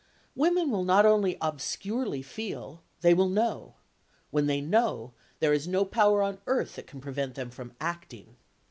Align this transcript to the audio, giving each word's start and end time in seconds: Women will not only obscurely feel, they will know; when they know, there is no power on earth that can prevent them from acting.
Women 0.35 0.71
will 0.71 0.83
not 0.83 1.05
only 1.05 1.37
obscurely 1.41 2.23
feel, 2.23 2.81
they 3.01 3.13
will 3.13 3.29
know; 3.29 3.75
when 4.31 4.47
they 4.47 4.59
know, 4.59 5.13
there 5.39 5.53
is 5.53 5.67
no 5.67 5.85
power 5.85 6.23
on 6.23 6.41
earth 6.47 6.73
that 6.77 6.87
can 6.87 7.01
prevent 7.01 7.35
them 7.35 7.51
from 7.51 7.73
acting. 7.79 8.35